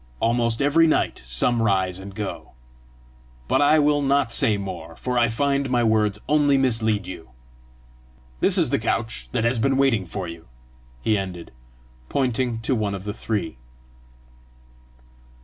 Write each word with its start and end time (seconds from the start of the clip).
Almost 0.19 0.63
every 0.63 0.87
night 0.87 1.21
some 1.23 1.61
rise 1.61 1.99
and 1.99 2.15
go. 2.15 2.53
But 3.47 3.61
I 3.61 3.77
will 3.77 4.01
not 4.01 4.33
say 4.33 4.57
more, 4.57 4.95
for 4.95 5.15
I 5.19 5.27
find 5.27 5.69
my 5.69 5.83
words 5.83 6.17
only 6.27 6.57
mislead 6.57 7.05
you! 7.05 7.29
This 8.39 8.57
is 8.57 8.71
the 8.71 8.79
couch 8.79 9.29
that 9.31 9.43
has 9.43 9.59
been 9.59 9.77
waiting 9.77 10.07
for 10.07 10.27
you," 10.27 10.47
he 11.03 11.19
ended, 11.19 11.51
pointing 12.09 12.61
to 12.61 12.73
one 12.73 12.95
of 12.95 13.03
the 13.03 13.13
three. 13.13 13.59